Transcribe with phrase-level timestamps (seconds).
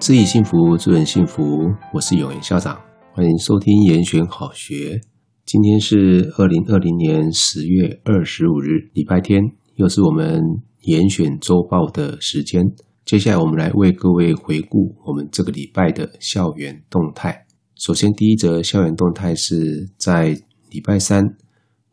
[0.00, 1.42] 自己幸福，助人幸福。
[1.92, 2.80] 我是永言校长，
[3.12, 5.00] 欢迎收听严选好学。
[5.44, 9.42] 今天是二零二零年十月二十五日，礼拜天，
[9.74, 10.40] 又是我们
[10.82, 12.64] 严选周报的时间。
[13.04, 17.44] 接下来，我们来为各位回顾我们这个礼拜的校园动态。
[17.74, 20.28] 首先，第一则校园动态是在
[20.70, 21.24] 礼拜三，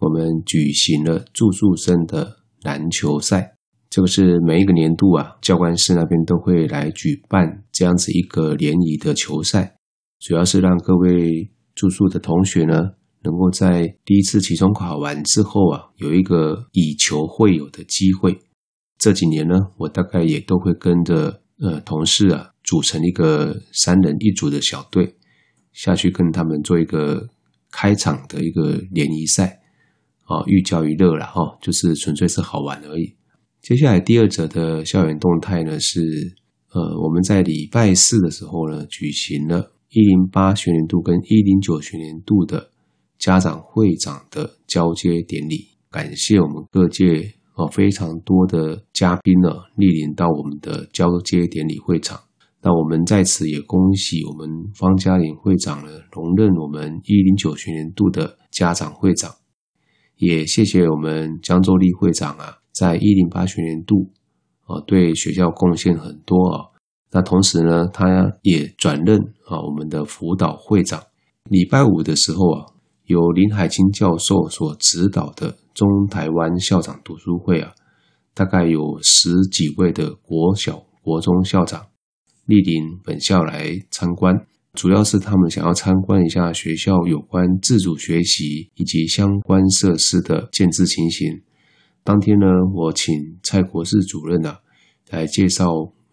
[0.00, 3.52] 我们举行了住宿生的篮球赛。
[3.92, 9.76] 这个是每一个年度啊，教官室那边都会来举办这样子一个联谊的球赛，
[10.18, 12.74] 主要是让各位住宿的同学呢，
[13.22, 18.38] 能够在第一次期中考完之后啊，有一个以球会友的机会。
[18.96, 25.16] 这几年呢，我大概也都会跟着呃同事啊，组成一个三人一组的小队，
[25.74, 27.28] 下去跟他们做一个
[27.70, 29.60] 开场的一个联谊赛，
[30.24, 33.14] 啊，寓教于乐了哈，就是纯粹是好玩而已。
[33.62, 36.00] 接下来第二则的校园动态呢是，
[36.72, 42.70] 呃，我们在礼拜四的时候呢，举行了一零八学年度跟一零九学年度的
[43.20, 45.68] 家长会长的交接典礼。
[45.92, 52.18] 感谢我们各界哦非常多的嘉宾呢莅临到我们的交接典礼会场。
[52.62, 59.30] 那我们在此也恭喜我们方嘉玲会长呢荣任我们一零九学年度的家长会长，
[60.16, 62.61] 也谢谢我们江州立会长啊。
[62.72, 64.10] 在一零八学年度，
[64.64, 66.66] 啊，对学校贡献很多啊。
[67.10, 71.02] 那同时呢，他也转任啊我们的辅导会长。
[71.50, 72.66] 礼拜五的时候啊，
[73.04, 77.72] 由林海清教授所指导的中台湾校长读书会啊，
[78.32, 81.84] 大概有十几位的国小、国中校长
[82.46, 84.34] 莅临本校来参观，
[84.72, 91.28] 主要是他们想要参观一下学校有关自主学习以及相关设施的建置情形。
[92.04, 93.14] 当天呢，我请
[93.44, 94.58] 蔡国士主任啊
[95.10, 95.66] 来介绍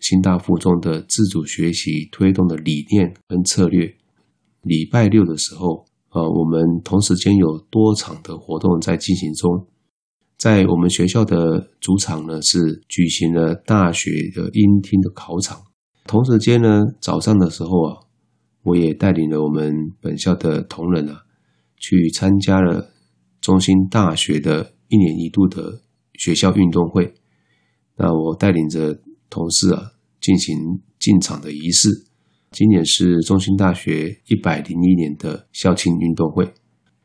[0.00, 3.94] 新大附中的自主学习推动的理念跟策略。
[4.62, 9.68] 礼拜六的时候，呃，我们同时间有多场的活动在进行中。
[10.36, 15.56] 在我们学校的主场呢，是举行了大学的英听的考场。
[16.04, 17.96] 同时间呢，早上的时候啊，
[18.64, 21.22] 我也带领了我们本校的同仁啊，
[21.76, 22.90] 去参加了
[23.40, 24.72] 中心大学的。
[24.88, 25.80] 一年一度的
[26.14, 27.14] 学校运动会，
[27.96, 28.98] 那我带领着
[29.28, 30.56] 同事啊进行
[30.98, 31.88] 进场的仪式。
[32.52, 36.52] 今年是中兴大学一百零一年的校庆运动会。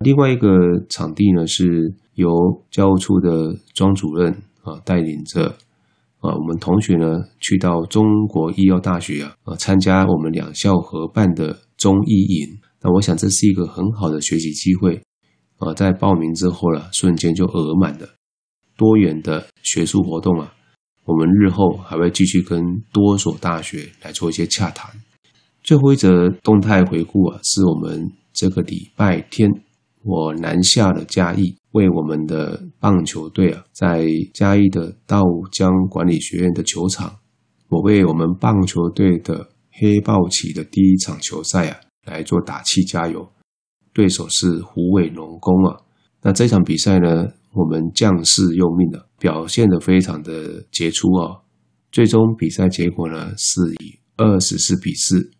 [0.00, 0.48] 另外一个
[0.88, 2.30] 场地呢，是由
[2.70, 4.32] 教务处的庄主任
[4.62, 5.46] 啊带领着
[6.18, 12.58] 啊我们同学呢去到中国医药大学啊啊参加我们两校合办的中医营。
[12.82, 15.00] 那我想这是一个很好的学习机会。
[15.66, 18.08] 啊，在报名之后了，瞬间就额满了。
[18.76, 20.52] 多元的学术活动啊，
[21.04, 22.62] 我们日后还会继续跟
[22.92, 24.90] 多所大学来做一些洽谈。
[25.62, 29.48] 最后一则动态回顾啊，是我们这个礼拜天，
[30.02, 37.14] 我南下了嘉义，为我们的棒球队啊，在嘉义的道江管理学院的球场，
[37.68, 43.30] 我为我们棒球队的黑豹旗的第一场球赛啊，来做打气加油。
[43.92, 45.76] 对手是虎尾农工啊，
[46.22, 51.42] 那这场比赛呢，我们将士用命的表现得非常的杰出啊。
[51.90, 55.30] 最终比赛结果呢，是以二十四比四，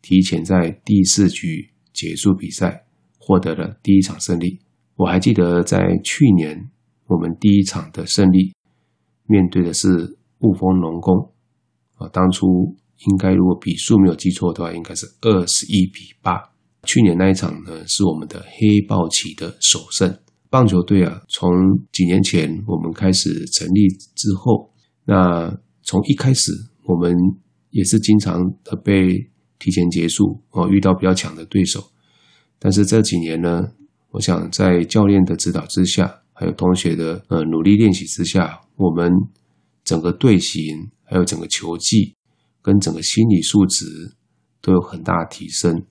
[0.00, 2.86] 提前在第四局结束比赛，
[3.18, 4.58] 获得了第一场胜利。
[4.96, 6.70] 我还记得在去年
[7.08, 8.54] 我们第一场的胜利，
[9.26, 11.14] 面对的是雾峰龙宫
[11.96, 12.46] 啊，当初
[13.10, 16.40] 应该如果比数没有记错的话，应该是二十一比八。
[16.84, 20.18] 去年那一场呢，是我们的黑豹旗的首胜。
[20.50, 21.50] 棒球队啊，从
[21.92, 24.72] 几年前我们开始成立之后，
[25.04, 26.50] 那从一开始
[26.84, 27.14] 我们
[27.70, 29.08] 也是经常的被
[29.58, 31.82] 提前结束哦，遇到比较强的对手。
[32.58, 33.62] 但是这几年呢，
[34.10, 39.12] 我想在教练的指导之下，还有同学的呃努力练习之下，我们
[39.84, 40.62] 整个队形，
[41.04, 42.14] 还有整个球技
[42.62, 43.84] 跟整个心理素质
[44.62, 45.84] 都有很大的提升。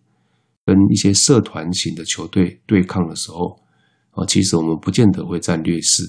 [0.67, 3.57] 跟一些社团型的球队对抗的时候，
[4.11, 6.03] 啊，其实我们不见得会占劣势，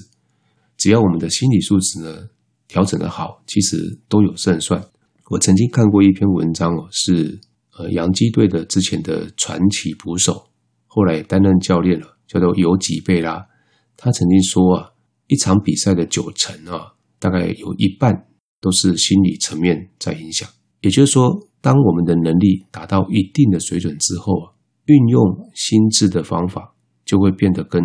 [0.75, 2.27] 只要我们的心理素质呢
[2.67, 4.83] 调整得好，其实都有胜算。
[5.29, 7.39] 我曾经看过一篇文章哦，是
[7.77, 10.49] 呃洋基队的之前的传奇捕手，
[10.87, 13.47] 后来也担任教练了，叫做尤吉贝拉。
[13.95, 14.89] 他曾经说啊，
[15.27, 18.27] 一场比赛的九成啊，大概有一半
[18.59, 20.49] 都是心理层面在影响，
[20.81, 21.47] 也就是说。
[21.61, 24.53] 当我们的能力达到一定的水准之后啊，
[24.85, 25.21] 运用
[25.53, 26.73] 心智的方法
[27.05, 27.83] 就会变得跟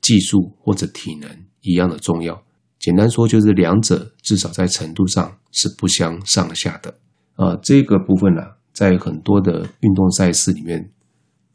[0.00, 1.28] 技术或者体能
[1.62, 2.42] 一样的重要。
[2.78, 6.94] 简单说，就是两者至少在程度上是不相上下的。
[7.34, 10.78] 啊，这个部分呢、啊，在很多的运动赛事里面，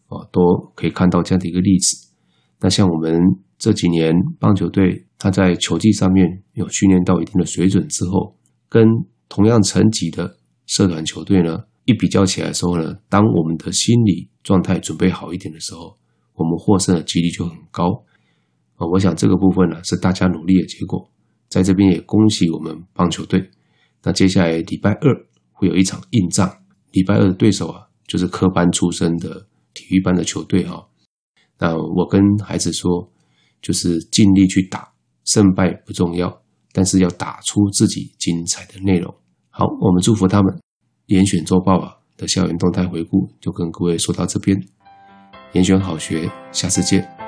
[0.08, 0.42] 啊，都
[0.76, 2.10] 可以看到这样的一个例子。
[2.60, 3.20] 那像我们
[3.58, 8.36] 这几年棒球队，他在球技上面有训练到一定的水准之后，
[8.68, 8.86] 跟
[9.30, 10.38] 同样层级的
[10.76, 15.96] 社团球队呢，一比较起来的时候呢，当我们的心理状态准备好一点的时候，
[16.34, 18.04] 我们获胜的几率就很高。
[18.78, 21.12] 啊，我想这个部分呢，是大家努力的结果。
[21.48, 23.52] 在这边也恭喜我们棒球队。
[24.02, 25.14] 那接下来礼拜二
[25.52, 26.52] 会有一场硬仗，
[26.92, 30.84] 礼拜二的对手啊，就是科班出身的体育班的球队哈。
[31.60, 33.12] 那我跟孩子说，
[33.62, 34.92] 就是尽力去打，
[35.26, 36.42] 胜败不重要，
[36.72, 39.14] 但是要打出自己精彩的内容。
[39.52, 40.63] 好，我们祝福他们。
[41.08, 44.64] 严选周报啊的校园动态回顾就跟各位说到这边，
[45.54, 47.23] 严选好学，下次见。